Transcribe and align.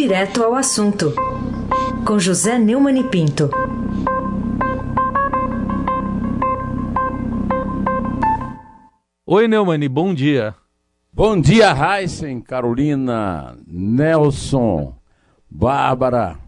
Direto 0.00 0.44
ao 0.44 0.54
assunto, 0.54 1.12
com 2.06 2.20
José 2.20 2.56
Neumann 2.56 3.00
e 3.00 3.02
Pinto. 3.02 3.50
Oi, 9.26 9.48
Neumani, 9.48 9.88
bom 9.88 10.14
dia. 10.14 10.54
Bom 11.12 11.40
dia, 11.40 11.74
Heisen, 11.74 12.40
Carolina, 12.40 13.58
Nelson, 13.66 14.94
Bárbara, 15.50 16.38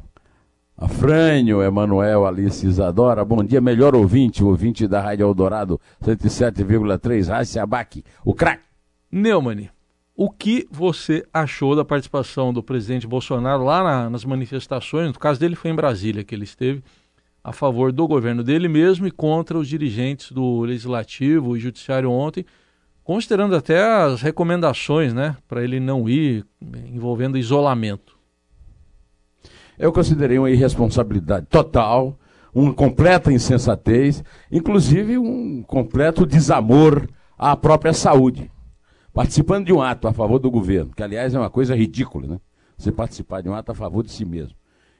Afrânio, 0.76 1.60
Emanuel, 1.60 2.26
Alice 2.26 2.64
Isadora. 2.64 3.24
Bom 3.24 3.42
dia, 3.42 3.60
melhor 3.60 3.96
ouvinte, 3.96 4.44
ouvinte 4.44 4.86
da 4.86 5.00
Rádio 5.00 5.26
Eldorado 5.26 5.80
107,3, 6.00 7.36
Heisen 7.36 7.62
Abac, 7.62 8.04
o 8.24 8.32
craque. 8.32 8.62
Neumani, 9.10 9.68
o 10.22 10.28
que 10.28 10.68
você 10.70 11.24
achou 11.32 11.74
da 11.74 11.82
participação 11.82 12.52
do 12.52 12.62
presidente 12.62 13.06
Bolsonaro 13.06 13.64
lá 13.64 13.82
na, 13.82 14.10
nas 14.10 14.22
manifestações? 14.22 15.06
No 15.06 15.18
caso 15.18 15.40
dele 15.40 15.54
foi 15.54 15.70
em 15.70 15.74
Brasília 15.74 16.22
que 16.22 16.34
ele 16.34 16.44
esteve 16.44 16.84
a 17.42 17.54
favor 17.54 17.90
do 17.90 18.06
governo 18.06 18.44
dele 18.44 18.68
mesmo 18.68 19.06
e 19.06 19.10
contra 19.10 19.56
os 19.56 19.66
dirigentes 19.66 20.30
do 20.30 20.60
Legislativo 20.60 21.56
e 21.56 21.60
Judiciário 21.60 22.10
ontem, 22.10 22.44
considerando 23.02 23.56
até 23.56 23.82
as 23.82 24.20
recomendações, 24.20 25.14
né, 25.14 25.38
para 25.48 25.64
ele 25.64 25.80
não 25.80 26.06
ir 26.06 26.44
envolvendo 26.84 27.38
isolamento. 27.38 28.14
Eu 29.78 29.90
considerei 29.90 30.38
uma 30.38 30.50
irresponsabilidade 30.50 31.46
total, 31.46 32.14
uma 32.54 32.74
completa 32.74 33.32
insensatez, 33.32 34.22
inclusive 34.52 35.16
um 35.16 35.62
completo 35.62 36.26
desamor 36.26 37.08
à 37.38 37.56
própria 37.56 37.94
saúde 37.94 38.50
participando 39.12 39.66
de 39.66 39.72
um 39.72 39.82
ato 39.82 40.08
a 40.08 40.12
favor 40.12 40.38
do 40.38 40.50
governo, 40.50 40.92
que 40.94 41.02
aliás 41.02 41.34
é 41.34 41.38
uma 41.38 41.50
coisa 41.50 41.74
ridícula, 41.74 42.26
né? 42.26 42.40
Você 42.76 42.90
participar 42.90 43.42
de 43.42 43.48
um 43.48 43.54
ato 43.54 43.72
a 43.72 43.74
favor 43.74 44.02
de 44.02 44.10
si 44.10 44.24
mesmo. 44.24 44.56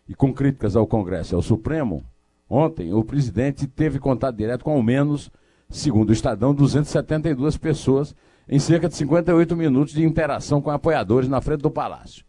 E 0.09 0.15
com 0.15 0.33
críticas 0.33 0.77
ao 0.77 0.87
Congresso 0.87 1.35
e 1.35 1.37
ao 1.37 1.43
Supremo, 1.43 2.05
ontem 2.49 2.93
o 2.93 3.05
presidente 3.05 3.67
teve 3.67 3.99
contato 3.99 4.37
direto 4.37 4.65
com 4.65 4.73
ao 4.73 4.83
menos, 4.83 5.31
segundo 5.69 6.11
o 6.11 6.13
Estadão, 6.13 6.55
272 6.55 7.57
pessoas 7.57 8.15
em 8.49 8.59
cerca 8.59 8.89
de 8.89 8.97
58 8.97 9.57
minutos 9.57 9.95
de 9.95 10.05
interação 10.05 10.61
com 10.61 10.71
apoiadores 10.71 11.29
na 11.29 11.41
frente 11.41 11.61
do 11.61 11.71
Palácio. 11.71 12.25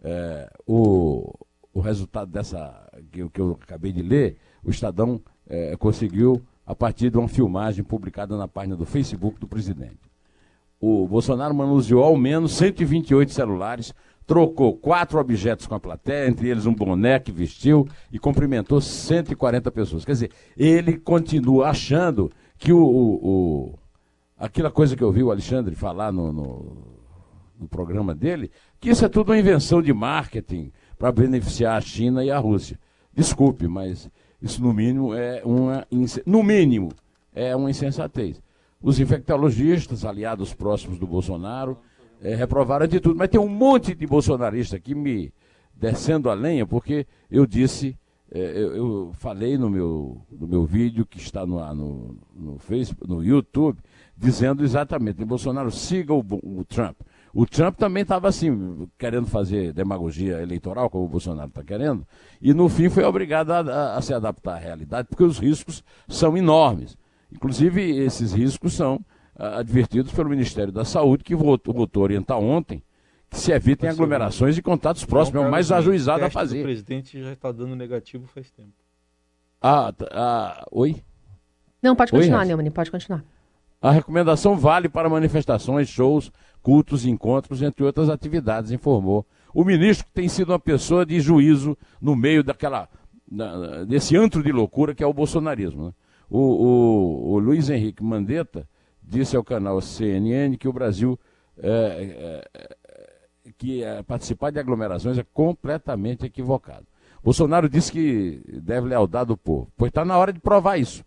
É, 0.00 0.48
o, 0.66 1.34
o 1.72 1.80
resultado 1.80 2.30
dessa 2.30 2.88
que, 3.10 3.28
que, 3.30 3.40
eu 3.40 3.58
acabei 3.60 3.90
de 3.90 4.02
ler, 4.02 4.36
o 4.62 4.70
Estadão 4.70 5.20
é, 5.48 5.74
conseguiu 5.76 6.42
a 6.66 6.74
partir 6.74 7.10
de 7.10 7.16
uma 7.16 7.26
filmagem 7.26 7.82
publicada 7.82 8.36
na 8.36 8.46
página 8.46 8.76
do 8.76 8.84
Facebook 8.84 9.40
do 9.40 9.48
presidente 9.48 10.08
o 10.80 11.06
Bolsonaro 11.06 11.54
manuseou 11.54 12.02
ao 12.04 12.16
menos 12.16 12.52
128 12.52 13.32
celulares, 13.32 13.92
trocou 14.26 14.76
quatro 14.76 15.18
objetos 15.18 15.66
com 15.66 15.74
a 15.74 15.80
plateia, 15.80 16.28
entre 16.28 16.48
eles 16.48 16.66
um 16.66 16.74
boné 16.74 17.18
que 17.18 17.32
vestiu 17.32 17.88
e 18.12 18.18
cumprimentou 18.18 18.80
140 18.80 19.70
pessoas. 19.70 20.04
Quer 20.04 20.12
dizer, 20.12 20.30
ele 20.56 20.98
continua 20.98 21.68
achando 21.68 22.30
que 22.58 22.72
o, 22.72 22.78
o, 22.78 23.14
o 23.26 23.78
aquela 24.36 24.70
coisa 24.70 24.94
que 24.94 25.02
eu 25.02 25.10
vi 25.10 25.22
o 25.22 25.30
Alexandre 25.30 25.74
falar 25.74 26.12
no, 26.12 26.32
no, 26.32 26.76
no 27.58 27.68
programa 27.68 28.14
dele, 28.14 28.50
que 28.78 28.90
isso 28.90 29.04
é 29.04 29.08
tudo 29.08 29.30
uma 29.30 29.38
invenção 29.38 29.80
de 29.80 29.92
marketing 29.92 30.70
para 30.98 31.10
beneficiar 31.10 31.76
a 31.76 31.80
China 31.80 32.24
e 32.24 32.30
a 32.30 32.38
Rússia. 32.38 32.78
Desculpe, 33.12 33.66
mas 33.66 34.08
isso 34.40 34.62
no 34.62 34.72
mínimo 34.72 35.14
é 35.14 35.42
uma 35.44 35.86
no 36.24 36.42
mínimo 36.42 36.90
é 37.34 37.54
uma 37.56 37.70
insensatez. 37.70 38.40
Os 38.80 39.00
infectologistas, 39.00 40.04
aliados 40.04 40.54
próximos 40.54 40.98
do 40.98 41.06
Bolsonaro, 41.06 41.78
é, 42.22 42.34
reprovaram 42.34 42.86
de 42.86 43.00
tudo. 43.00 43.16
Mas 43.16 43.28
tem 43.28 43.40
um 43.40 43.48
monte 43.48 43.94
de 43.94 44.06
bolsonaristas 44.06 44.78
aqui 44.78 44.94
me 44.94 45.32
descendo 45.74 46.28
a 46.30 46.34
lenha, 46.34 46.66
porque 46.66 47.06
eu 47.30 47.46
disse, 47.46 47.96
é, 48.30 48.40
eu, 48.40 48.76
eu, 48.76 49.10
falei 49.14 49.56
no 49.56 49.70
meu, 49.70 50.20
no 50.30 50.46
meu 50.46 50.64
vídeo 50.64 51.06
que 51.06 51.18
está 51.18 51.46
no, 51.46 51.74
no, 51.74 52.16
no 52.34 52.58
Facebook, 52.58 53.08
no 53.08 53.24
YouTube, 53.24 53.78
dizendo 54.16 54.64
exatamente, 54.64 55.24
Bolsonaro 55.24 55.70
siga 55.70 56.12
o, 56.12 56.20
o 56.20 56.64
Trump. 56.64 56.96
O 57.32 57.46
Trump 57.46 57.76
também 57.76 58.02
estava 58.02 58.28
assim, 58.28 58.88
querendo 58.98 59.26
fazer 59.26 59.72
demagogia 59.72 60.42
eleitoral, 60.42 60.90
como 60.90 61.04
o 61.04 61.08
Bolsonaro 61.08 61.48
está 61.48 61.62
querendo, 61.62 62.06
e 62.40 62.52
no 62.52 62.68
fim 62.68 62.88
foi 62.88 63.04
obrigado 63.04 63.50
a, 63.50 63.60
a, 63.60 63.96
a 63.96 64.02
se 64.02 64.12
adaptar 64.12 64.54
à 64.54 64.58
realidade, 64.58 65.08
porque 65.08 65.22
os 65.22 65.38
riscos 65.38 65.84
são 66.08 66.36
enormes. 66.36 66.96
Inclusive, 67.32 67.98
esses 67.98 68.32
riscos 68.32 68.74
são 68.74 69.00
ah, 69.36 69.58
advertidos 69.58 70.12
pelo 70.12 70.30
Ministério 70.30 70.72
da 70.72 70.84
Saúde, 70.84 71.24
que 71.24 71.34
votou, 71.34 71.74
votou 71.74 72.02
orientar 72.02 72.38
ontem 72.38 72.82
que 73.30 73.38
se 73.38 73.52
evitem 73.52 73.90
aglomerações 73.90 74.56
e 74.56 74.62
contatos 74.62 75.04
próximos, 75.04 75.44
é 75.44 75.46
o 75.46 75.50
mais 75.50 75.70
ajuizado 75.70 76.24
a 76.24 76.30
fazer. 76.30 76.60
O 76.60 76.62
presidente 76.62 77.22
já 77.22 77.32
está 77.32 77.52
dando 77.52 77.76
negativo 77.76 78.26
faz 78.26 78.50
tempo. 78.50 78.72
Ah, 79.60 79.92
ah, 80.12 80.66
oi? 80.70 81.02
Não, 81.82 81.94
pode 81.94 82.10
continuar, 82.10 82.46
Neumann, 82.46 82.70
pode 82.70 82.90
continuar. 82.90 83.22
A 83.80 83.92
recomendação 83.92 84.56
vale 84.56 84.88
para 84.88 85.08
manifestações, 85.08 85.88
shows, 85.88 86.32
cultos, 86.62 87.04
encontros, 87.04 87.62
entre 87.62 87.84
outras 87.84 88.08
atividades, 88.08 88.72
informou. 88.72 89.26
O 89.54 89.64
ministro 89.64 90.06
tem 90.12 90.28
sido 90.28 90.50
uma 90.50 90.58
pessoa 90.58 91.06
de 91.06 91.20
juízo 91.20 91.76
no 92.00 92.16
meio 92.16 92.42
daquela, 92.42 92.88
desse 93.86 94.16
antro 94.16 94.42
de 94.42 94.50
loucura 94.50 94.94
que 94.94 95.02
é 95.02 95.06
o 95.06 95.12
bolsonarismo. 95.12 95.86
Né? 95.86 95.92
O, 96.30 96.38
o, 96.38 97.32
o 97.32 97.38
Luiz 97.38 97.70
Henrique 97.70 98.02
Mandetta 98.02 98.68
disse 99.02 99.36
ao 99.36 99.44
canal 99.44 99.80
CNN 99.80 100.56
que 100.56 100.68
o 100.68 100.72
Brasil 100.72 101.18
é, 101.60 102.44
é, 102.52 102.68
que 103.56 103.82
é, 103.82 104.02
participar 104.02 104.50
de 104.50 104.58
aglomerações 104.58 105.18
é 105.18 105.24
completamente 105.32 106.26
equivocado. 106.26 106.86
Bolsonaro 107.22 107.68
disse 107.68 107.90
que 107.90 108.42
deve 108.62 108.88
lealdade 108.88 109.28
do 109.28 109.36
povo, 109.36 109.70
pois 109.76 109.90
está 109.90 110.04
na 110.04 110.16
hora 110.16 110.32
de 110.32 110.38
provar 110.38 110.78
isso. 110.78 111.04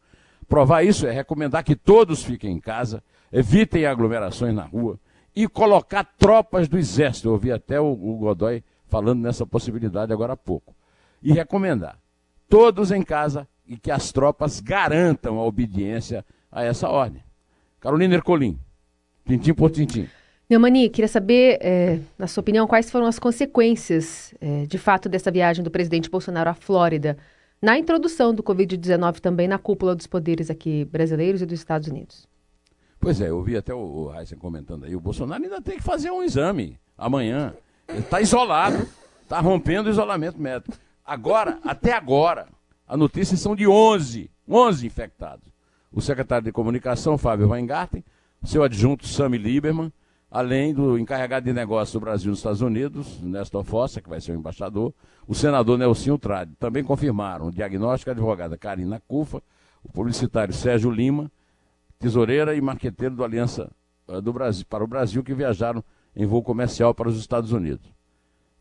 Provar 0.47 0.83
isso 0.83 1.07
é 1.07 1.11
recomendar 1.11 1.63
que 1.63 1.75
todos 1.75 2.23
fiquem 2.23 2.51
em 2.51 2.59
casa, 2.59 3.01
evitem 3.31 3.85
aglomerações 3.85 4.53
na 4.53 4.63
rua 4.63 4.99
e 5.33 5.47
colocar 5.47 6.03
tropas 6.03 6.67
do 6.67 6.77
exército. 6.77 7.29
Eu 7.29 7.33
ouvi 7.33 7.51
até 7.51 7.79
o, 7.79 7.91
o 7.91 8.17
Godoy 8.17 8.63
falando 8.87 9.21
nessa 9.21 9.45
possibilidade 9.45 10.11
agora 10.11 10.33
há 10.33 10.37
pouco. 10.37 10.75
E 11.23 11.31
recomendar 11.31 11.97
todos 12.49 12.91
em 12.91 13.01
casa, 13.01 13.47
e 13.71 13.77
que 13.77 13.89
as 13.89 14.11
tropas 14.11 14.59
garantam 14.59 15.39
a 15.39 15.45
obediência 15.45 16.25
a 16.51 16.61
essa 16.61 16.89
ordem. 16.89 17.23
Carolina 17.79 18.15
Ercolim, 18.15 18.59
tintim 19.25 19.53
por 19.53 19.71
tintim. 19.71 20.09
Neumani, 20.49 20.89
queria 20.89 21.07
saber, 21.07 21.57
é, 21.61 21.99
na 22.19 22.27
sua 22.27 22.41
opinião, 22.41 22.67
quais 22.67 22.91
foram 22.91 23.05
as 23.05 23.17
consequências, 23.17 24.35
é, 24.41 24.65
de 24.65 24.77
fato, 24.77 25.07
dessa 25.07 25.31
viagem 25.31 25.63
do 25.63 25.71
presidente 25.71 26.09
Bolsonaro 26.09 26.49
à 26.49 26.53
Flórida, 26.53 27.17
na 27.61 27.77
introdução 27.77 28.33
do 28.35 28.43
Covid-19 28.43 29.21
também 29.21 29.47
na 29.47 29.57
cúpula 29.57 29.95
dos 29.95 30.05
poderes 30.05 30.49
aqui 30.49 30.83
brasileiros 30.83 31.41
e 31.41 31.45
dos 31.45 31.57
Estados 31.57 31.87
Unidos? 31.87 32.27
Pois 32.99 33.21
é, 33.21 33.29
eu 33.29 33.41
vi 33.41 33.55
até 33.55 33.73
o 33.73 34.11
Heisen 34.13 34.37
comentando 34.37 34.83
aí, 34.83 34.97
o 34.97 34.99
Bolsonaro 34.99 35.41
ainda 35.41 35.61
tem 35.61 35.77
que 35.77 35.83
fazer 35.83 36.11
um 36.11 36.21
exame 36.21 36.77
amanhã. 36.97 37.53
Ele 37.87 37.99
está 37.99 38.19
isolado, 38.19 38.85
está 39.23 39.39
rompendo 39.39 39.87
o 39.87 39.91
isolamento 39.93 40.37
médico. 40.41 40.77
Agora, 41.05 41.57
até 41.63 41.93
agora, 41.93 42.47
a 42.91 42.97
notícia 42.97 43.37
são 43.37 43.55
de 43.55 43.65
11, 43.65 44.29
11 44.45 44.85
infectados. 44.85 45.47
O 45.93 46.01
secretário 46.01 46.43
de 46.43 46.51
Comunicação, 46.51 47.17
Fábio 47.17 47.47
Weingarten, 47.47 48.03
seu 48.43 48.63
adjunto, 48.63 49.07
Sami 49.07 49.37
Lieberman, 49.37 49.93
além 50.29 50.73
do 50.73 50.99
encarregado 50.99 51.45
de 51.45 51.53
negócios 51.53 51.93
do 51.93 52.01
Brasil 52.01 52.31
nos 52.31 52.39
Estados 52.39 52.59
Unidos, 52.59 53.21
Néstor 53.21 53.63
Fossa, 53.63 54.01
que 54.01 54.09
vai 54.09 54.19
ser 54.19 54.33
o 54.33 54.35
embaixador, 54.35 54.93
o 55.25 55.33
senador 55.33 55.77
Nelson 55.77 56.17
Trade. 56.17 56.51
Também 56.59 56.83
confirmaram 56.83 57.47
o 57.47 57.51
diagnóstico 57.51 58.09
a 58.09 58.13
advogada 58.13 58.57
Karina 58.57 59.01
Cufa, 59.07 59.41
o 59.81 59.89
publicitário 59.89 60.53
Sérgio 60.53 60.91
Lima, 60.91 61.31
tesoureira 61.97 62.55
e 62.55 62.59
marqueteiro 62.59 63.15
do 63.15 63.23
Aliança 63.23 63.71
eh, 64.09 64.19
do 64.19 64.33
Brasil, 64.33 64.65
para 64.69 64.83
o 64.83 64.87
Brasil, 64.87 65.23
que 65.23 65.33
viajaram 65.33 65.81
em 66.13 66.25
voo 66.25 66.43
comercial 66.43 66.93
para 66.93 67.07
os 67.07 67.17
Estados 67.17 67.53
Unidos. 67.53 67.89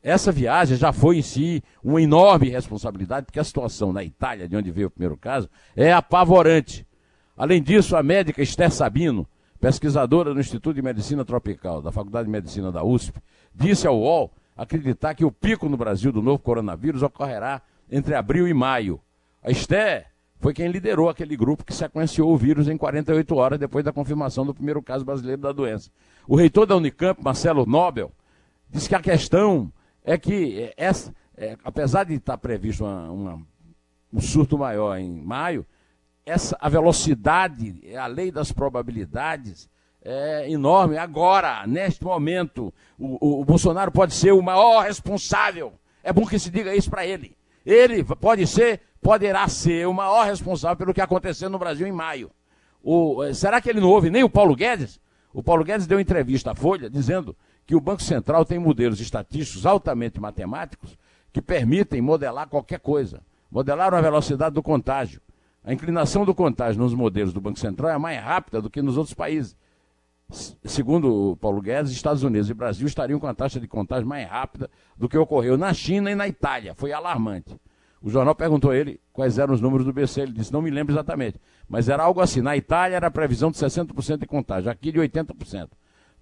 Essa 0.02 0.32
viagem 0.32 0.76
já 0.76 0.92
foi 0.92 1.18
em 1.18 1.22
si 1.22 1.62
uma 1.84 2.00
enorme 2.00 2.48
responsabilidade, 2.48 3.26
porque 3.26 3.40
a 3.40 3.44
situação 3.44 3.92
na 3.92 4.02
Itália, 4.02 4.48
de 4.48 4.56
onde 4.56 4.70
veio 4.70 4.88
o 4.88 4.90
primeiro 4.90 5.16
caso, 5.16 5.48
é 5.76 5.92
apavorante. 5.92 6.86
Além 7.36 7.62
disso, 7.62 7.96
a 7.96 8.02
médica 8.02 8.42
Esther 8.42 8.70
Sabino, 8.70 9.26
pesquisadora 9.60 10.32
no 10.32 10.40
Instituto 10.40 10.74
de 10.74 10.82
Medicina 10.82 11.24
Tropical 11.24 11.82
da 11.82 11.92
Faculdade 11.92 12.26
de 12.26 12.32
Medicina 12.32 12.72
da 12.72 12.82
USP, 12.82 13.20
disse 13.54 13.86
ao 13.86 13.98
UOL 13.98 14.32
acreditar 14.56 15.14
que 15.14 15.24
o 15.24 15.30
pico 15.30 15.68
no 15.68 15.76
Brasil 15.76 16.10
do 16.12 16.22
novo 16.22 16.38
coronavírus 16.38 17.02
ocorrerá 17.02 17.60
entre 17.90 18.14
abril 18.14 18.48
e 18.48 18.54
maio. 18.54 19.00
A 19.42 19.50
Esther 19.50 20.06
foi 20.38 20.54
quem 20.54 20.68
liderou 20.68 21.10
aquele 21.10 21.36
grupo 21.36 21.64
que 21.64 21.74
sequenciou 21.74 22.32
o 22.32 22.36
vírus 22.36 22.68
em 22.68 22.76
48 22.76 23.34
horas 23.36 23.58
depois 23.58 23.84
da 23.84 23.92
confirmação 23.92 24.46
do 24.46 24.54
primeiro 24.54 24.82
caso 24.82 25.04
brasileiro 25.04 25.42
da 25.42 25.52
doença. 25.52 25.90
O 26.26 26.36
reitor 26.36 26.66
da 26.66 26.76
Unicamp, 26.76 27.22
Marcelo 27.22 27.66
Nobel, 27.66 28.10
disse 28.70 28.88
que 28.88 28.94
a 28.94 29.00
questão 29.00 29.70
é 30.04 30.18
que 30.18 30.60
é, 30.60 30.74
essa, 30.76 31.14
é, 31.36 31.56
apesar 31.64 32.04
de 32.04 32.14
estar 32.14 32.38
previsto 32.38 32.84
uma, 32.84 33.10
uma, 33.10 33.46
um 34.12 34.20
surto 34.20 34.58
maior 34.58 34.96
em 34.98 35.10
maio, 35.10 35.66
essa, 36.24 36.56
a 36.60 36.68
velocidade, 36.68 37.80
a 37.96 38.06
lei 38.06 38.30
das 38.30 38.52
probabilidades, 38.52 39.68
é 40.02 40.50
enorme. 40.50 40.96
Agora, 40.96 41.66
neste 41.66 42.02
momento, 42.04 42.72
o, 42.98 43.40
o, 43.40 43.44
Bolsonaro 43.44 43.90
pode 43.90 44.14
ser 44.14 44.32
o 44.32 44.42
maior 44.42 44.82
responsável. 44.82 45.72
É 46.02 46.12
bom 46.12 46.26
que 46.26 46.38
se 46.38 46.50
diga 46.50 46.74
isso 46.74 46.90
para 46.90 47.06
ele. 47.06 47.36
Ele 47.64 48.02
pode 48.02 48.46
ser, 48.46 48.80
poderá 49.02 49.46
ser 49.48 49.86
o 49.86 49.92
maior 49.92 50.24
responsável 50.24 50.76
pelo 50.76 50.94
que 50.94 51.00
aconteceu 51.00 51.50
no 51.50 51.58
Brasil 51.58 51.86
em 51.86 51.92
maio. 51.92 52.30
O, 52.82 53.22
eh, 53.24 53.34
será 53.34 53.60
que 53.60 53.68
ele 53.68 53.80
não 53.80 53.90
ouve 53.90 54.08
nem 54.08 54.24
o 54.24 54.30
Paulo 54.30 54.56
Guedes? 54.56 54.98
O 55.32 55.42
Paulo 55.42 55.62
Guedes 55.62 55.86
deu 55.86 56.00
entrevista 56.00 56.52
à 56.52 56.54
Folha 56.54 56.88
dizendo 56.88 57.36
que 57.70 57.76
o 57.76 57.80
Banco 57.80 58.02
Central 58.02 58.44
tem 58.44 58.58
modelos 58.58 59.00
estatísticos 59.00 59.64
altamente 59.64 60.20
matemáticos 60.20 60.98
que 61.32 61.40
permitem 61.40 62.00
modelar 62.00 62.48
qualquer 62.48 62.80
coisa. 62.80 63.20
Modelaram 63.48 63.96
a 63.96 64.00
velocidade 64.00 64.56
do 64.56 64.60
contágio. 64.60 65.20
A 65.62 65.72
inclinação 65.72 66.24
do 66.24 66.34
contágio 66.34 66.82
nos 66.82 66.92
modelos 66.92 67.32
do 67.32 67.40
Banco 67.40 67.60
Central 67.60 67.92
é 67.92 67.96
mais 67.96 68.20
rápida 68.20 68.60
do 68.60 68.68
que 68.68 68.82
nos 68.82 68.96
outros 68.96 69.14
países. 69.14 69.56
Segundo 70.64 71.38
Paulo 71.40 71.62
Guedes, 71.62 71.92
Estados 71.92 72.24
Unidos 72.24 72.50
e 72.50 72.54
Brasil 72.54 72.88
estariam 72.88 73.20
com 73.20 73.28
a 73.28 73.34
taxa 73.34 73.60
de 73.60 73.68
contágio 73.68 74.08
mais 74.08 74.28
rápida 74.28 74.68
do 74.96 75.08
que 75.08 75.16
ocorreu 75.16 75.56
na 75.56 75.72
China 75.72 76.10
e 76.10 76.16
na 76.16 76.26
Itália. 76.26 76.74
Foi 76.74 76.90
alarmante. 76.90 77.56
O 78.02 78.10
jornal 78.10 78.34
perguntou 78.34 78.72
a 78.72 78.76
ele 78.76 79.00
quais 79.12 79.38
eram 79.38 79.54
os 79.54 79.60
números 79.60 79.86
do 79.86 79.92
BC. 79.92 80.22
Ele 80.22 80.32
disse: 80.32 80.52
não 80.52 80.60
me 80.60 80.70
lembro 80.70 80.92
exatamente. 80.92 81.38
Mas 81.68 81.88
era 81.88 82.02
algo 82.02 82.20
assim. 82.20 82.40
Na 82.40 82.56
Itália 82.56 82.96
era 82.96 83.06
a 83.06 83.12
previsão 83.12 83.48
de 83.48 83.58
60% 83.58 84.18
de 84.18 84.26
contágio, 84.26 84.68
aqui 84.68 84.90
de 84.90 84.98
80%. 84.98 85.68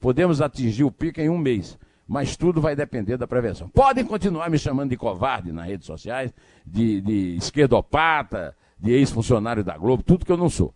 Podemos 0.00 0.40
atingir 0.40 0.84
o 0.84 0.90
pico 0.90 1.20
em 1.20 1.28
um 1.28 1.38
mês 1.38 1.78
mas 2.08 2.38
tudo 2.38 2.58
vai 2.58 2.74
depender 2.74 3.18
da 3.18 3.26
prevenção. 3.26 3.68
Podem 3.68 4.02
continuar 4.02 4.48
me 4.48 4.58
chamando 4.58 4.88
de 4.88 4.96
covarde 4.96 5.52
nas 5.52 5.66
redes 5.66 5.86
sociais, 5.86 6.32
de, 6.66 7.02
de 7.02 7.36
esquerdopata, 7.36 8.56
de 8.80 8.92
ex-funcionário 8.92 9.62
da 9.62 9.76
Globo, 9.76 10.02
tudo 10.02 10.24
que 10.24 10.32
eu 10.32 10.36
não 10.36 10.48
sou. 10.48 10.72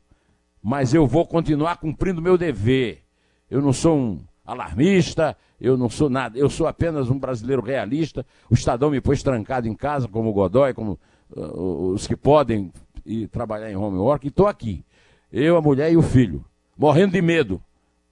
Mas 0.63 0.93
eu 0.93 1.07
vou 1.07 1.27
continuar 1.27 1.79
cumprindo 1.79 2.21
meu 2.21 2.37
dever. 2.37 3.03
Eu 3.51 3.63
não 3.63 3.73
sou 3.73 3.97
um 3.97 4.21
alarmista, 4.45 5.35
eu 5.59 5.77
não 5.79 5.89
sou 5.89 6.11
nada, 6.11 6.39
eu 6.39 6.51
sou 6.51 6.67
apenas 6.67 7.09
um 7.09 7.19
brasileiro 7.19 7.63
realista. 7.63 8.27
O 8.51 8.55
Estadão 8.55 8.91
me 8.91 9.01
pôs 9.01 9.23
trancado 9.23 9.67
em 9.67 9.75
casa, 9.75 10.07
como 10.07 10.29
o 10.29 10.33
Godoy, 10.35 10.75
como 10.75 10.99
uh, 11.31 11.93
os 11.93 12.07
que 12.07 12.15
podem 12.15 12.71
ir 13.07 13.29
trabalhar 13.29 13.71
em 13.71 13.77
home 13.77 13.97
work, 13.97 14.27
e 14.27 14.29
estou 14.29 14.47
aqui. 14.47 14.85
Eu, 15.33 15.57
a 15.57 15.63
mulher 15.63 15.91
e 15.91 15.97
o 15.97 16.03
filho, 16.03 16.45
morrendo 16.77 17.13
de 17.13 17.23
medo, 17.23 17.63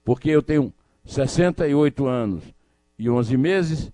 porque 0.03 0.29
eu 0.29 0.41
tenho 0.41 0.73
68 1.05 2.05
anos 2.05 2.43
e 2.97 3.09
11 3.09 3.37
meses, 3.37 3.91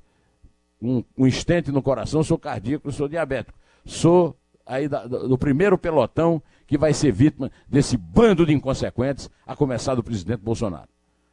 um, 0.82 1.04
um 1.18 1.26
estente 1.26 1.72
no 1.72 1.82
coração, 1.82 2.24
sou 2.24 2.38
cardíaco, 2.38 2.92
sou 2.92 3.08
diabético. 3.08 3.58
Sou 3.86 4.36
aí 4.66 4.88
da, 4.88 5.08
do 5.08 5.38
primeiro 5.38 5.78
pelotão 5.78 6.42
que 6.68 6.78
vai 6.78 6.94
ser 6.94 7.12
vítima 7.12 7.50
desse 7.68 7.96
bando 7.96 8.46
de 8.46 8.54
inconsequentes, 8.54 9.30
a 9.46 9.56
começar 9.56 9.96
do 9.96 10.04
presidente 10.04 10.42
Bolsonaro. 10.42 10.90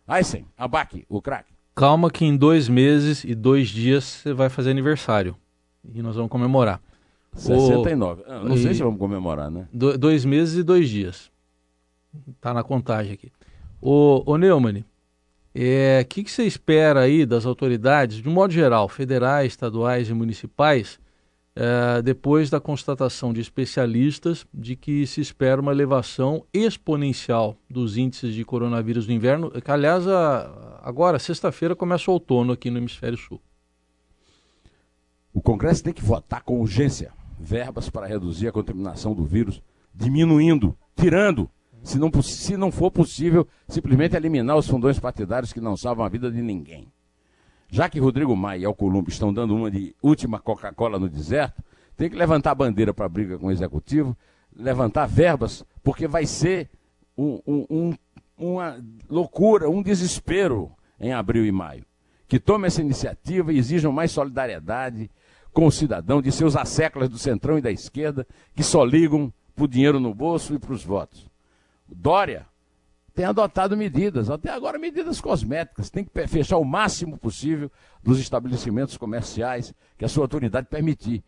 Aí 0.06 0.22
sim, 0.22 0.46
abaque, 0.56 1.04
o 1.08 1.20
craque. 1.20 1.52
Calma 1.74 2.10
que 2.10 2.24
em 2.24 2.36
dois 2.36 2.68
meses 2.68 3.24
e 3.24 3.34
dois 3.34 3.68
dias 3.68 4.04
você 4.04 4.32
vai 4.32 4.48
fazer 4.48 4.70
aniversário. 4.70 5.36
E 5.92 6.00
nós 6.00 6.14
vamos 6.14 6.30
comemorar. 6.30 6.80
69. 7.34 8.22
O... 8.22 8.24
Ah, 8.28 8.44
não 8.44 8.54
e... 8.54 8.62
sei 8.62 8.74
se 8.74 8.82
vamos 8.82 8.98
comemorar, 8.98 9.50
né? 9.50 9.66
Do, 9.72 9.98
dois 9.98 10.24
meses 10.24 10.56
e 10.56 10.62
dois 10.62 10.88
dias. 10.88 11.32
Tá 12.40 12.54
na 12.54 12.62
contagem 12.62 13.12
aqui. 13.12 13.32
O, 13.82 14.22
o 14.24 14.38
Neumann, 14.38 14.84
o 15.54 15.58
é, 15.60 16.02
que, 16.02 16.24
que 16.24 16.30
você 16.30 16.44
espera 16.44 17.00
aí 17.00 17.24
das 17.24 17.46
autoridades, 17.46 18.20
de 18.20 18.28
um 18.28 18.32
modo 18.32 18.52
geral, 18.52 18.88
federais, 18.88 19.52
estaduais 19.52 20.08
e 20.08 20.14
municipais, 20.14 20.98
é, 21.54 22.02
depois 22.02 22.50
da 22.50 22.58
constatação 22.58 23.32
de 23.32 23.40
especialistas 23.40 24.44
de 24.52 24.74
que 24.74 25.06
se 25.06 25.20
espera 25.20 25.60
uma 25.60 25.70
elevação 25.70 26.44
exponencial 26.52 27.56
dos 27.70 27.96
índices 27.96 28.34
de 28.34 28.44
coronavírus 28.44 29.06
no 29.06 29.12
inverno, 29.12 29.50
que 29.50 29.70
aliás 29.70 30.08
a, 30.08 30.80
agora, 30.82 31.20
sexta-feira, 31.20 31.76
começa 31.76 32.10
o 32.10 32.14
outono 32.14 32.52
aqui 32.52 32.68
no 32.68 32.78
Hemisfério 32.78 33.16
Sul. 33.16 33.40
O 35.32 35.40
Congresso 35.40 35.84
tem 35.84 35.92
que 35.92 36.04
votar 36.04 36.42
com 36.42 36.60
urgência 36.60 37.12
verbas 37.38 37.88
para 37.88 38.06
reduzir 38.06 38.48
a 38.48 38.52
contaminação 38.52 39.14
do 39.14 39.24
vírus, 39.24 39.62
diminuindo, 39.94 40.76
tirando 40.96 41.48
se 41.84 41.98
não, 41.98 42.10
se 42.22 42.56
não 42.56 42.72
for 42.72 42.90
possível, 42.90 43.46
simplesmente 43.68 44.16
eliminar 44.16 44.56
os 44.56 44.66
fundões 44.66 44.98
partidários 44.98 45.52
que 45.52 45.60
não 45.60 45.76
salvam 45.76 46.04
a 46.04 46.08
vida 46.08 46.30
de 46.30 46.40
ninguém. 46.40 46.90
Já 47.68 47.90
que 47.90 48.00
Rodrigo 48.00 48.34
Maia 48.34 48.60
e 48.60 48.64
Alcolumbre 48.64 49.12
estão 49.12 49.32
dando 49.32 49.54
uma 49.54 49.70
de 49.70 49.94
última 50.02 50.40
Coca-Cola 50.40 50.98
no 50.98 51.10
deserto, 51.10 51.62
tem 51.94 52.08
que 52.08 52.16
levantar 52.16 52.52
a 52.52 52.54
bandeira 52.54 52.94
para 52.94 53.04
a 53.04 53.08
briga 53.08 53.38
com 53.38 53.48
o 53.48 53.52
executivo, 53.52 54.16
levantar 54.56 55.06
verbas, 55.06 55.62
porque 55.82 56.08
vai 56.08 56.24
ser 56.24 56.70
um, 57.18 57.40
um, 57.46 57.66
um, 57.68 57.94
uma 58.38 58.82
loucura, 59.08 59.68
um 59.68 59.82
desespero 59.82 60.72
em 60.98 61.12
abril 61.12 61.44
e 61.44 61.52
maio. 61.52 61.84
Que 62.26 62.40
tomem 62.40 62.68
essa 62.68 62.80
iniciativa 62.80 63.52
e 63.52 63.58
exijam 63.58 63.92
mais 63.92 64.10
solidariedade 64.10 65.10
com 65.52 65.66
o 65.66 65.72
cidadão 65.72 66.22
de 66.22 66.32
seus 66.32 66.56
asseclas 66.56 67.10
do 67.10 67.18
centrão 67.18 67.58
e 67.58 67.62
da 67.62 67.70
esquerda, 67.70 68.26
que 68.56 68.62
só 68.62 68.82
ligam 68.82 69.30
para 69.54 69.64
o 69.64 69.68
dinheiro 69.68 70.00
no 70.00 70.14
bolso 70.14 70.54
e 70.54 70.58
para 70.58 70.72
os 70.72 70.82
votos. 70.82 71.33
Dória 71.88 72.46
tem 73.14 73.24
adotado 73.24 73.76
medidas, 73.76 74.28
até 74.28 74.50
agora 74.50 74.76
medidas 74.76 75.20
cosméticas, 75.20 75.88
tem 75.88 76.04
que 76.04 76.26
fechar 76.26 76.58
o 76.58 76.64
máximo 76.64 77.16
possível 77.16 77.70
dos 78.02 78.18
estabelecimentos 78.18 78.96
comerciais 78.96 79.72
que 79.96 80.04
a 80.04 80.08
sua 80.08 80.24
autoridade 80.24 80.66
permitir. 80.68 81.22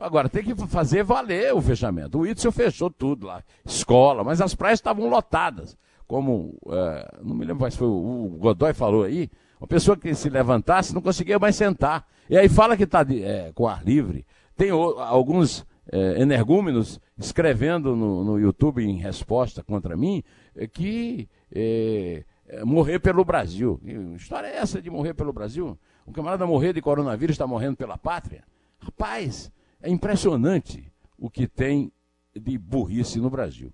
Agora, 0.00 0.28
tem 0.28 0.44
que 0.44 0.54
fazer 0.68 1.02
valer 1.02 1.52
o 1.52 1.60
fechamento. 1.60 2.18
O 2.18 2.26
Itzel 2.26 2.52
fechou 2.52 2.90
tudo 2.90 3.26
lá, 3.26 3.42
escola, 3.64 4.22
mas 4.22 4.40
as 4.40 4.54
praias 4.54 4.78
estavam 4.78 5.08
lotadas. 5.08 5.76
Como, 6.06 6.56
é, 6.70 7.18
não 7.22 7.34
me 7.34 7.44
lembro 7.44 7.62
mais, 7.62 7.74
foi 7.74 7.88
o, 7.88 8.36
Godoy 8.38 8.72
falou 8.72 9.02
aí, 9.02 9.28
uma 9.60 9.66
pessoa 9.66 9.96
que 9.96 10.14
se 10.14 10.28
levantasse 10.28 10.94
não 10.94 11.02
conseguia 11.02 11.38
mais 11.38 11.56
sentar. 11.56 12.06
E 12.30 12.36
aí 12.36 12.48
fala 12.48 12.76
que 12.76 12.84
está 12.84 13.04
é, 13.08 13.50
com 13.52 13.66
ar 13.66 13.84
livre. 13.84 14.24
Tem 14.56 14.70
o, 14.70 14.98
alguns 15.00 15.66
é, 15.90 16.20
energúmenos 16.20 17.00
escrevendo 17.16 17.94
no, 17.94 18.24
no, 18.24 18.40
YouTube 18.40 18.84
em 18.84 18.96
resposta 18.96 19.62
contra 19.62 19.96
mim 19.96 20.22
é, 20.54 20.66
que 20.66 21.28
é, 21.54 22.24
é, 22.48 22.64
morrer 22.64 22.98
pelo 22.98 23.24
Brasil. 23.24 23.80
Que 23.84 23.92
história 24.16 24.48
é 24.48 24.56
essa 24.56 24.80
de 24.82 24.90
morrer 24.90 25.14
pelo 25.14 25.32
Brasil? 25.32 25.78
Um 26.06 26.12
camarada 26.12 26.46
morrer 26.46 26.72
de 26.72 26.82
coronavírus 26.82 27.34
está 27.34 27.46
morrendo 27.46 27.76
pela 27.76 27.96
pátria? 27.96 28.44
Rapaz, 28.78 29.50
é 29.80 29.90
impressionante 29.90 30.92
o 31.18 31.30
que 31.30 31.46
tem 31.46 31.92
de 32.34 32.58
burrice 32.58 33.18
no 33.18 33.30
Brasil. 33.30 33.72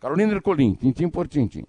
Carolina 0.00 0.32
Ercolim, 0.32 0.74
tintim 0.74 1.08
por 1.08 1.26
tintim. 1.26 1.64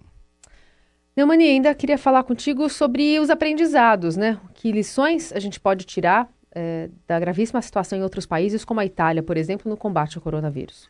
Neumani, 1.16 1.44
ainda 1.44 1.74
queria 1.74 1.98
falar 1.98 2.22
contigo 2.22 2.68
sobre 2.68 3.18
os 3.18 3.30
aprendizados, 3.30 4.16
né? 4.16 4.40
Que 4.54 4.72
lições 4.72 5.32
a 5.32 5.38
gente 5.38 5.58
pode 5.58 5.84
tirar 5.84 6.30
é, 6.52 6.88
da 7.06 7.20
gravíssima 7.20 7.62
situação 7.62 7.98
em 7.98 8.02
outros 8.02 8.26
países, 8.26 8.64
como 8.64 8.80
a 8.80 8.86
Itália, 8.86 9.22
por 9.22 9.36
exemplo, 9.36 9.70
no 9.70 9.76
combate 9.76 10.16
ao 10.16 10.22
coronavírus? 10.22 10.88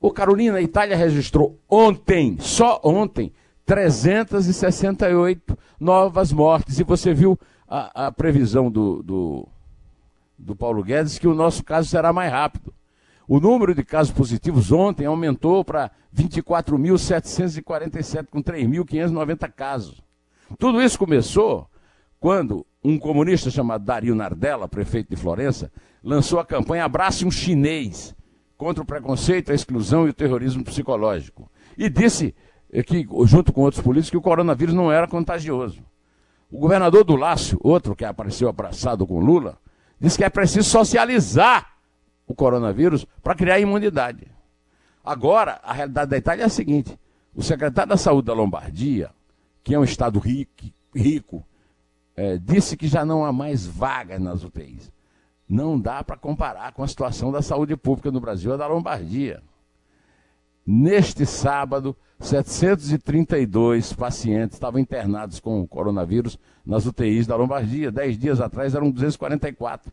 O 0.00 0.12
Carolina, 0.12 0.58
a 0.58 0.62
Itália 0.62 0.96
registrou 0.96 1.58
ontem, 1.68 2.38
só 2.38 2.80
ontem, 2.84 3.32
368 3.66 5.58
novas 5.80 6.32
mortes. 6.32 6.78
E 6.78 6.84
você 6.84 7.12
viu 7.12 7.36
a, 7.66 8.06
a 8.06 8.12
previsão 8.12 8.70
do, 8.70 9.02
do, 9.02 9.48
do 10.38 10.54
Paulo 10.54 10.80
Guedes 10.82 11.18
que 11.18 11.26
o 11.26 11.34
nosso 11.34 11.64
caso 11.64 11.88
será 11.88 12.12
mais 12.12 12.30
rápido. 12.30 12.72
O 13.26 13.40
número 13.40 13.74
de 13.74 13.82
casos 13.84 14.12
positivos 14.12 14.70
ontem 14.72 15.04
aumentou 15.04 15.64
para 15.64 15.90
24.747, 16.16 18.28
com 18.30 18.42
3.590 18.42 19.52
casos. 19.52 20.00
Tudo 20.58 20.80
isso 20.80 20.98
começou 20.98 21.68
quando 22.18 22.64
um 22.82 22.98
comunista 22.98 23.50
chamado 23.50 23.84
Dario 23.84 24.14
Nardella, 24.14 24.68
prefeito 24.68 25.10
de 25.10 25.16
Florença, 25.16 25.70
lançou 26.02 26.38
a 26.38 26.44
campanha 26.44 26.84
Abrace 26.84 27.24
um 27.24 27.30
Chinês 27.30 28.14
contra 28.56 28.82
o 28.82 28.86
preconceito, 28.86 29.52
a 29.52 29.54
exclusão 29.54 30.06
e 30.06 30.10
o 30.10 30.14
terrorismo 30.14 30.64
psicológico. 30.64 31.50
E 31.76 31.88
disse 31.88 32.34
que, 32.86 33.06
junto 33.24 33.52
com 33.52 33.62
outros 33.62 33.82
políticos, 33.82 34.10
que 34.10 34.16
o 34.16 34.22
coronavírus 34.22 34.74
não 34.74 34.90
era 34.90 35.06
contagioso. 35.06 35.82
O 36.50 36.58
governador 36.58 37.04
do 37.04 37.16
Lácio, 37.16 37.58
outro 37.62 37.94
que 37.94 38.04
apareceu 38.04 38.48
abraçado 38.48 39.06
com 39.06 39.20
Lula, 39.20 39.58
disse 40.00 40.16
que 40.16 40.24
é 40.24 40.30
preciso 40.30 40.68
socializar 40.68 41.76
o 42.26 42.34
coronavírus 42.34 43.06
para 43.22 43.34
criar 43.34 43.60
imunidade. 43.60 44.26
Agora, 45.04 45.60
a 45.62 45.72
realidade 45.72 46.10
da 46.10 46.16
Itália 46.16 46.42
é 46.42 46.46
a 46.46 46.50
seguinte: 46.50 46.98
o 47.34 47.42
secretário 47.42 47.90
da 47.90 47.96
Saúde 47.96 48.26
da 48.26 48.34
Lombardia, 48.34 49.10
que 49.62 49.74
é 49.74 49.78
um 49.78 49.84
estado 49.84 50.18
rico, 50.18 50.64
rico 50.94 51.44
é, 52.18 52.36
disse 52.36 52.76
que 52.76 52.88
já 52.88 53.04
não 53.04 53.24
há 53.24 53.32
mais 53.32 53.64
vagas 53.64 54.20
nas 54.20 54.42
UTIs. 54.42 54.92
Não 55.48 55.78
dá 55.78 56.02
para 56.02 56.16
comparar 56.16 56.72
com 56.72 56.82
a 56.82 56.88
situação 56.88 57.30
da 57.30 57.40
saúde 57.40 57.76
pública 57.76 58.10
no 58.10 58.20
Brasil 58.20 58.52
e 58.52 58.58
da 58.58 58.66
Lombardia. 58.66 59.40
Neste 60.66 61.24
sábado, 61.24 61.96
732 62.18 63.92
pacientes 63.92 64.56
estavam 64.56 64.80
internados 64.80 65.38
com 65.38 65.64
coronavírus 65.66 66.36
nas 66.66 66.86
UTIs 66.86 67.24
da 67.24 67.36
Lombardia. 67.36 67.92
Dez 67.92 68.18
dias 68.18 68.40
atrás 68.40 68.74
eram 68.74 68.90
244. 68.90 69.92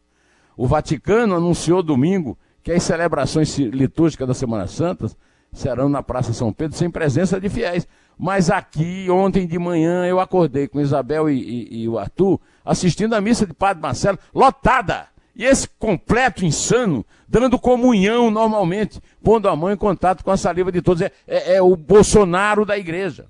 O 0.58 0.66
Vaticano 0.66 1.36
anunciou 1.36 1.84
domingo 1.84 2.36
que 2.64 2.72
as 2.72 2.82
celebrações 2.82 3.56
litúrgicas 3.60 4.28
da 4.28 4.34
Semana 4.34 4.66
Santa 4.66 5.12
serão 5.54 5.88
na 5.88 6.02
Praça 6.02 6.34
São 6.34 6.52
Pedro 6.52 6.76
sem 6.76 6.90
presença 6.90 7.40
de 7.40 7.50
fiéis. 7.50 7.88
Mas 8.18 8.50
aqui, 8.50 9.08
ontem 9.10 9.46
de 9.46 9.60
manhã, 9.60 10.06
eu 10.06 10.20
acordei 10.20 10.68
com 10.68 10.80
Isabel 10.80 11.30
e, 11.30 11.40
e, 11.40 11.84
e 11.84 11.90
o 11.90 12.00
Arthur 12.00 12.40
assistindo 12.64 13.14
a 13.14 13.22
missa 13.22 13.46
de 13.46 13.54
Padre 13.54 13.82
Marcelo, 13.82 14.18
lotada. 14.34 15.08
E 15.36 15.44
esse 15.44 15.68
completo 15.68 16.46
insano, 16.46 17.06
dando 17.28 17.60
comunhão 17.60 18.32
normalmente, 18.32 19.02
pondo 19.22 19.50
a 19.50 19.56
mão 19.56 19.72
em 19.72 19.78
contato 19.78 20.24
com 20.24 20.32
a 20.32 20.38
saliva 20.38 20.72
de 20.72 20.82
todos. 20.82 21.02
É, 21.02 21.12
é, 21.28 21.56
é 21.56 21.62
o 21.62 21.76
Bolsonaro 21.76 22.66
da 22.66 22.78
igreja. 22.78 23.28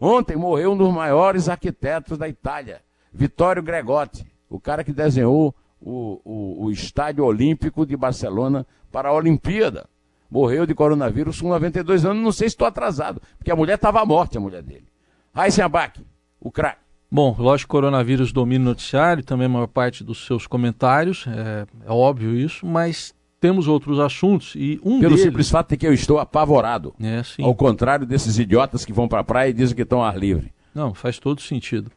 Ontem 0.00 0.36
morreu 0.36 0.72
um 0.72 0.76
dos 0.76 0.92
maiores 0.92 1.48
arquitetos 1.48 2.16
da 2.16 2.28
Itália, 2.28 2.82
Vittorio 3.12 3.62
Gregotti, 3.62 4.24
o 4.48 4.60
cara 4.60 4.84
que 4.84 4.92
desenhou 4.92 5.54
o, 5.80 6.20
o, 6.24 6.64
o 6.66 6.70
Estádio 6.70 7.24
Olímpico 7.24 7.84
de 7.84 7.96
Barcelona 7.96 8.66
para 8.92 9.08
a 9.08 9.12
Olimpíada. 9.12 9.88
Morreu 10.30 10.66
de 10.66 10.74
coronavírus 10.74 11.40
com 11.40 11.48
92 11.48 12.04
anos, 12.04 12.22
não 12.22 12.32
sei 12.32 12.48
se 12.48 12.54
estou 12.54 12.66
atrasado, 12.66 13.20
porque 13.38 13.50
a 13.50 13.56
mulher 13.56 13.76
estava 13.76 14.04
morta, 14.04 14.38
a 14.38 14.40
mulher 14.40 14.62
dele. 14.62 14.86
Raíssen 15.34 15.64
Abac, 15.64 16.00
o 16.40 16.50
craque. 16.50 16.80
Bom, 17.10 17.34
lógico 17.38 17.68
que 17.68 17.76
o 17.76 17.78
coronavírus 17.80 18.32
domina 18.32 18.62
o 18.62 18.68
noticiário, 18.68 19.24
também 19.24 19.46
a 19.46 19.48
maior 19.48 19.66
parte 19.66 20.04
dos 20.04 20.26
seus 20.26 20.46
comentários, 20.46 21.26
é, 21.26 21.66
é 21.86 21.90
óbvio 21.90 22.36
isso, 22.36 22.66
mas 22.66 23.14
temos 23.40 23.66
outros 23.66 23.98
assuntos 23.98 24.54
e 24.54 24.78
um 24.84 25.00
Pelo 25.00 25.14
deles... 25.14 25.22
simples 25.22 25.48
fato 25.48 25.70
de 25.70 25.76
que 25.78 25.86
eu 25.86 25.92
estou 25.94 26.18
apavorado. 26.18 26.94
É, 27.00 27.22
sim. 27.22 27.42
Ao 27.42 27.54
contrário 27.54 28.04
desses 28.04 28.38
idiotas 28.38 28.84
que 28.84 28.92
vão 28.92 29.08
para 29.08 29.20
a 29.20 29.24
praia 29.24 29.48
e 29.48 29.54
dizem 29.54 29.74
que 29.74 29.82
estão 29.82 30.02
ar 30.02 30.18
livre. 30.18 30.52
Não, 30.74 30.92
faz 30.92 31.18
todo 31.18 31.40
sentido. 31.40 31.90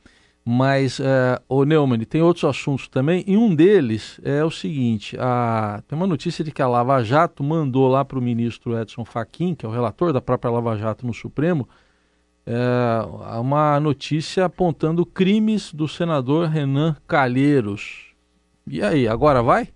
Mas, 0.44 1.00
é, 1.00 1.40
o 1.48 1.64
Neumann, 1.64 2.00
tem 2.00 2.22
outros 2.22 2.46
assuntos 2.46 2.88
também, 2.88 3.24
e 3.28 3.38
um 3.38 3.54
deles 3.54 4.20
é 4.24 4.44
o 4.44 4.50
seguinte: 4.50 5.16
a, 5.20 5.84
tem 5.88 5.96
uma 5.96 6.08
notícia 6.08 6.44
de 6.44 6.52
que 6.52 6.64
a 6.64 6.68
Lava 6.68 7.04
Jato 7.04 7.44
mandou 7.44 7.88
lá 7.88 8.04
para 8.04 8.18
o 8.18 8.22
ministro 8.22 8.80
Edson 8.80 9.06
Fachin, 9.06 9.54
que 9.54 9.66
é 9.66 9.70
o 9.70 9.72
relator 9.72 10.12
da 10.12 10.20
própria 10.20 10.50
Lava 10.50 10.76
Jato 10.76 11.06
no 11.06 11.14
Supremo, 11.14 11.70
é, 12.44 13.38
uma 13.40 13.80
notícia 13.80 14.46
apontando 14.46 15.06
crimes 15.06 15.72
do 15.72 15.88
senador 15.88 16.48
Renan 16.48 16.96
Calheiros. 17.08 18.08
E 18.66 18.82
aí, 18.82 19.08
agora 19.08 19.44
vai? 19.44 19.70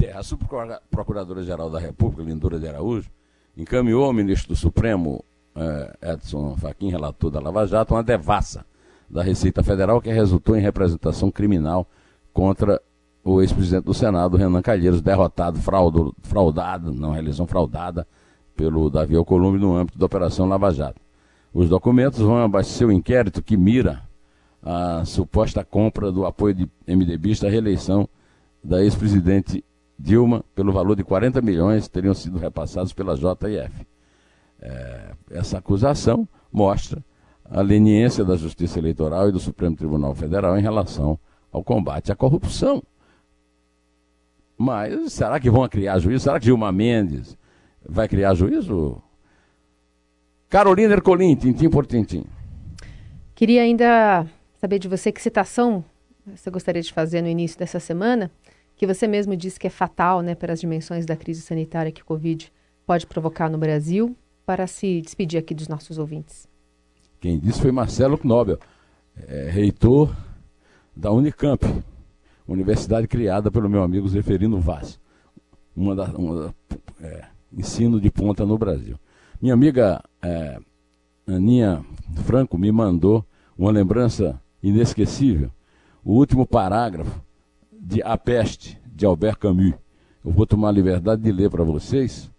É, 0.00 0.12
a 0.12 0.22
subprocuradora-geral 0.22 1.70
da 1.70 1.80
República, 1.80 2.22
Lindura 2.22 2.60
de 2.60 2.68
Araújo, 2.68 3.10
encaminhou 3.56 4.04
ao 4.04 4.12
ministro 4.12 4.50
do 4.50 4.56
Supremo, 4.56 5.24
é, 5.56 6.12
Edson 6.12 6.56
Fachin, 6.56 6.90
relator 6.90 7.32
da 7.32 7.40
Lava 7.40 7.66
Jato, 7.66 7.94
uma 7.94 8.04
devassa 8.04 8.64
da 9.08 9.22
Receita 9.22 9.62
Federal 9.62 10.00
que 10.00 10.10
resultou 10.10 10.56
em 10.56 10.60
representação 10.60 11.30
criminal 11.30 11.86
contra 12.32 12.80
o 13.24 13.40
ex-presidente 13.40 13.84
do 13.84 13.94
Senado, 13.94 14.36
Renan 14.36 14.62
Calheiros, 14.62 15.00
derrotado, 15.00 15.58
fraudo, 15.58 16.14
fraudado, 16.22 16.92
não, 16.92 17.10
reeleição 17.10 17.46
fraudada 17.46 18.06
pelo 18.56 18.88
Davi 18.88 19.16
Alcolumbre 19.16 19.60
no 19.60 19.76
âmbito 19.76 19.98
da 19.98 20.06
Operação 20.06 20.46
Lava 20.46 20.70
Jato. 20.72 21.00
Os 21.52 21.68
documentos 21.68 22.20
vão 22.20 22.38
abastecer 22.38 22.86
o 22.86 22.92
inquérito 22.92 23.42
que 23.42 23.56
mira 23.56 24.02
a 24.62 25.04
suposta 25.04 25.64
compra 25.64 26.12
do 26.12 26.24
apoio 26.26 26.54
de 26.54 26.70
MDBista 26.86 27.46
à 27.46 27.50
reeleição 27.50 28.08
da 28.62 28.82
ex-presidente 28.82 29.64
Dilma 29.98 30.44
pelo 30.54 30.72
valor 30.72 30.94
de 30.94 31.02
40 31.02 31.40
milhões 31.40 31.88
teriam 31.88 32.12
sido 32.12 32.38
repassados 32.38 32.92
pela 32.92 33.16
JF. 33.16 33.86
É, 34.60 35.12
essa 35.30 35.58
acusação 35.58 36.28
mostra 36.52 37.02
a 37.50 37.60
leniência 37.60 38.24
da 38.24 38.36
Justiça 38.36 38.78
Eleitoral 38.78 39.28
e 39.28 39.32
do 39.32 39.38
Supremo 39.38 39.76
Tribunal 39.76 40.14
Federal 40.14 40.58
em 40.58 40.62
relação 40.62 41.18
ao 41.52 41.62
combate 41.62 42.12
à 42.12 42.16
corrupção. 42.16 42.82
Mas 44.58 45.12
será 45.12 45.38
que 45.38 45.50
vão 45.50 45.68
criar 45.68 45.98
juízo? 45.98 46.24
Será 46.24 46.38
que 46.38 46.46
Dilma 46.46 46.72
Mendes 46.72 47.36
vai 47.86 48.08
criar 48.08 48.34
juízo? 48.34 49.02
Carolina 50.48 50.94
Ercolim, 50.94 51.34
tintim 51.34 51.68
por 51.68 51.86
tintim. 51.86 52.24
Queria 53.34 53.62
ainda 53.62 54.26
saber 54.58 54.78
de 54.78 54.88
você 54.88 55.12
que 55.12 55.20
citação 55.20 55.84
você 56.26 56.50
gostaria 56.50 56.82
de 56.82 56.92
fazer 56.92 57.22
no 57.22 57.28
início 57.28 57.56
dessa 57.58 57.78
semana, 57.78 58.30
que 58.74 58.86
você 58.86 59.06
mesmo 59.06 59.36
disse 59.36 59.60
que 59.60 59.66
é 59.68 59.70
fatal 59.70 60.22
né, 60.22 60.34
para 60.34 60.52
as 60.52 60.60
dimensões 60.60 61.06
da 61.06 61.16
crise 61.16 61.40
sanitária 61.40 61.92
que 61.92 62.02
o 62.02 62.04
Covid 62.04 62.52
pode 62.84 63.06
provocar 63.06 63.48
no 63.48 63.58
Brasil, 63.58 64.16
para 64.44 64.66
se 64.66 65.00
despedir 65.00 65.38
aqui 65.38 65.54
dos 65.54 65.68
nossos 65.68 65.98
ouvintes. 65.98 66.48
Quem 67.20 67.38
disse 67.38 67.60
foi 67.60 67.72
Marcelo 67.72 68.18
Knobel, 68.18 68.58
é, 69.16 69.48
reitor 69.50 70.14
da 70.94 71.10
Unicamp, 71.10 71.64
universidade 72.46 73.08
criada 73.08 73.50
pelo 73.50 73.68
meu 73.68 73.82
amigo 73.82 74.08
Zeferino 74.08 74.60
Vaz, 74.60 74.98
uma 75.74 75.94
da, 75.94 76.04
uma 76.16 76.34
da 76.46 76.54
é, 77.00 77.24
ensino 77.52 78.00
de 78.00 78.10
ponta 78.10 78.44
no 78.44 78.56
Brasil. 78.56 78.98
Minha 79.40 79.54
amiga 79.54 80.02
é, 80.22 80.58
Aninha 81.26 81.84
Franco 82.24 82.56
me 82.56 82.70
mandou 82.70 83.24
uma 83.58 83.70
lembrança 83.70 84.40
inesquecível, 84.62 85.50
o 86.04 86.12
último 86.14 86.46
parágrafo 86.46 87.20
de 87.72 88.02
A 88.02 88.16
Peste, 88.16 88.80
de 88.86 89.04
Albert 89.04 89.38
Camus. 89.38 89.74
Eu 90.24 90.32
vou 90.32 90.46
tomar 90.46 90.68
a 90.68 90.72
liberdade 90.72 91.22
de 91.22 91.32
ler 91.32 91.50
para 91.50 91.64
vocês, 91.64 92.30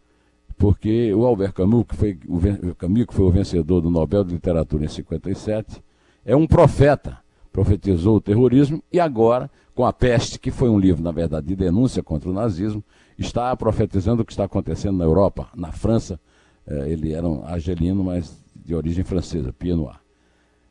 porque 0.57 1.13
o 1.13 1.25
Albert 1.25 1.53
Camus, 1.53 1.85
que 1.87 1.95
foi 1.95 2.19
o, 2.27 2.75
Camus, 2.75 3.05
que 3.05 3.13
foi 3.13 3.25
o 3.25 3.31
vencedor 3.31 3.81
do 3.81 3.89
Nobel 3.89 4.23
de 4.23 4.33
Literatura 4.33 4.85
em 4.85 4.87
57, 4.87 5.83
é 6.25 6.35
um 6.35 6.47
profeta, 6.47 7.19
profetizou 7.51 8.17
o 8.17 8.21
terrorismo 8.21 8.83
e 8.91 8.99
agora, 8.99 9.49
com 9.75 9.85
A 9.85 9.93
Peste, 9.93 10.39
que 10.39 10.49
foi 10.49 10.69
um 10.69 10.79
livro, 10.79 11.03
na 11.03 11.11
verdade, 11.11 11.47
de 11.47 11.55
denúncia 11.55 12.01
contra 12.01 12.29
o 12.29 12.33
nazismo, 12.33 12.83
está 13.17 13.55
profetizando 13.55 14.23
o 14.23 14.25
que 14.25 14.31
está 14.31 14.45
acontecendo 14.45 14.97
na 14.97 15.05
Europa, 15.05 15.47
na 15.55 15.71
França. 15.71 16.19
É, 16.65 16.89
ele 16.89 17.13
era 17.13 17.27
um 17.27 17.45
argelino, 17.45 18.03
mas 18.03 18.43
de 18.55 18.75
origem 18.75 19.03
francesa, 19.03 19.53
Pierre 19.53 19.79
Noir. 19.79 19.99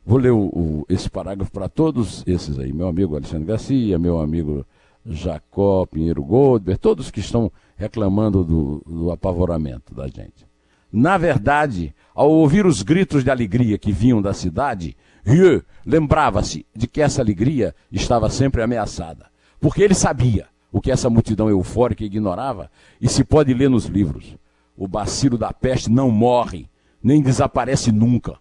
Vou 0.05 0.17
ler 0.17 0.31
o, 0.31 0.39
o, 0.39 0.85
esse 0.87 1.09
parágrafo 1.09 1.51
para 1.51 1.67
todos 1.67 2.23
esses 2.27 2.59
aí, 2.59 2.71
meu 2.71 2.87
amigo 2.87 3.15
Alexandre 3.15 3.45
Garcia, 3.45 3.97
meu 3.97 4.19
amigo 4.19 4.65
Jacó 5.05 5.85
Pinheiro 5.85 6.23
Goldberg, 6.23 6.79
todos 6.79 7.09
que 7.09 7.19
estão 7.19 7.51
reclamando 7.77 8.43
do, 8.43 8.83
do 8.85 9.11
apavoramento 9.11 9.93
da 9.93 10.07
gente. 10.07 10.45
Na 10.91 11.17
verdade, 11.17 11.93
ao 12.13 12.29
ouvir 12.31 12.65
os 12.65 12.81
gritos 12.81 13.23
de 13.23 13.29
alegria 13.29 13.77
que 13.77 13.91
vinham 13.91 14.21
da 14.21 14.33
cidade, 14.33 14.97
Rieu 15.23 15.63
lembrava-se 15.85 16.65
de 16.75 16.87
que 16.87 17.01
essa 17.01 17.21
alegria 17.21 17.75
estava 17.91 18.29
sempre 18.29 18.61
ameaçada, 18.61 19.27
porque 19.59 19.83
ele 19.83 19.93
sabia 19.93 20.47
o 20.71 20.81
que 20.81 20.91
essa 20.91 21.09
multidão 21.09 21.49
eufórica 21.49 22.03
ignorava 22.03 22.71
e 22.99 23.07
se 23.07 23.23
pode 23.23 23.53
ler 23.53 23.69
nos 23.69 23.85
livros. 23.85 24.37
O 24.75 24.87
bacilo 24.87 25.37
da 25.37 25.51
peste 25.51 25.89
não 25.89 26.09
morre, 26.09 26.69
nem 27.01 27.21
desaparece 27.21 27.91
nunca. 27.91 28.37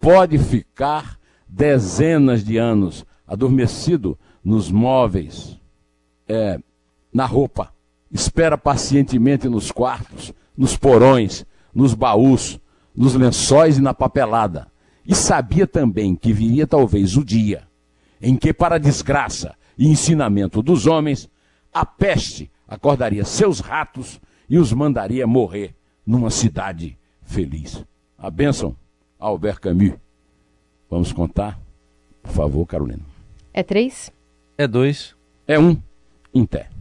Pode 0.00 0.38
ficar 0.38 1.18
dezenas 1.48 2.44
de 2.44 2.56
anos 2.56 3.04
adormecido 3.26 4.18
nos 4.44 4.70
móveis, 4.70 5.58
é, 6.28 6.58
na 7.12 7.26
roupa, 7.26 7.73
espera 8.14 8.56
pacientemente 8.56 9.48
nos 9.48 9.72
quartos, 9.72 10.32
nos 10.56 10.76
porões, 10.76 11.44
nos 11.74 11.92
baús, 11.92 12.60
nos 12.94 13.14
lençóis 13.14 13.76
e 13.76 13.82
na 13.82 13.92
papelada. 13.92 14.68
E 15.04 15.14
sabia 15.14 15.66
também 15.66 16.14
que 16.14 16.32
viria 16.32 16.66
talvez 16.66 17.16
o 17.16 17.24
dia 17.24 17.66
em 18.22 18.36
que, 18.36 18.54
para 18.54 18.76
a 18.76 18.78
desgraça 18.78 19.54
e 19.76 19.86
ensinamento 19.86 20.62
dos 20.62 20.86
homens, 20.86 21.28
a 21.72 21.84
peste 21.84 22.50
acordaria 22.66 23.24
seus 23.24 23.60
ratos 23.60 24.18
e 24.48 24.56
os 24.56 24.72
mandaria 24.72 25.26
morrer 25.26 25.74
numa 26.06 26.30
cidade 26.30 26.96
feliz. 27.22 27.84
A 28.16 28.30
bênção, 28.30 28.74
Albert 29.18 29.60
Camus. 29.60 29.94
Vamos 30.88 31.12
contar? 31.12 31.60
Por 32.22 32.32
favor, 32.32 32.64
Carolina. 32.64 33.02
É 33.52 33.62
três? 33.62 34.10
É 34.56 34.66
dois. 34.66 35.14
É 35.46 35.58
um. 35.58 35.76
Em 36.32 36.46
pé. 36.46 36.73